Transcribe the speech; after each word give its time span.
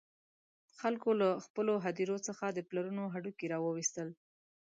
خلکو 0.79 1.09
له 1.21 1.29
خپلو 1.45 1.73
هدیرو 1.85 2.17
څخه 2.27 2.43
د 2.51 2.59
پلرونو 2.69 3.03
هډوکي 3.13 3.45
را 3.53 3.57
وویستل. 3.61 4.09